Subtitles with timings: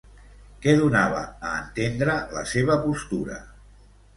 [0.63, 1.19] Què donava
[1.49, 3.39] a entendre la seva postura?